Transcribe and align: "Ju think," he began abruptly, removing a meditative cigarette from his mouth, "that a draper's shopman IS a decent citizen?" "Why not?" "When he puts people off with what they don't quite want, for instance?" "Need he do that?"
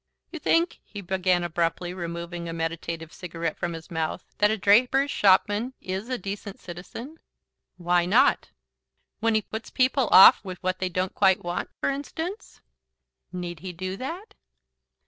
"Ju 0.33 0.39
think," 0.39 0.79
he 0.83 0.99
began 0.99 1.43
abruptly, 1.43 1.93
removing 1.93 2.49
a 2.49 2.53
meditative 2.53 3.13
cigarette 3.13 3.55
from 3.55 3.73
his 3.73 3.91
mouth, 3.91 4.25
"that 4.39 4.49
a 4.49 4.57
draper's 4.57 5.11
shopman 5.11 5.75
IS 5.79 6.09
a 6.09 6.17
decent 6.17 6.59
citizen?" 6.59 7.19
"Why 7.77 8.07
not?" 8.07 8.49
"When 9.19 9.35
he 9.35 9.43
puts 9.43 9.69
people 9.69 10.07
off 10.11 10.43
with 10.43 10.57
what 10.63 10.79
they 10.79 10.89
don't 10.89 11.13
quite 11.13 11.43
want, 11.43 11.69
for 11.79 11.91
instance?" 11.91 12.61
"Need 13.31 13.59
he 13.59 13.73
do 13.73 13.95
that?" 13.97 14.33